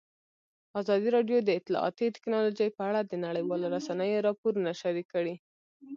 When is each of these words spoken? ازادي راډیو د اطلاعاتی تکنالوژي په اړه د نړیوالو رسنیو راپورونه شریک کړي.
ازادي 0.79 1.09
راډیو 1.15 1.37
د 1.43 1.49
اطلاعاتی 1.59 2.07
تکنالوژي 2.15 2.67
په 2.77 2.81
اړه 2.89 3.01
د 3.03 3.13
نړیوالو 3.25 3.71
رسنیو 3.75 4.25
راپورونه 4.27 4.69
شریک 4.81 5.07
کړي. 5.13 5.35